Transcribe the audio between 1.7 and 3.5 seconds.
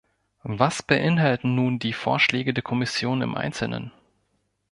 die Vorschläge der Kommission im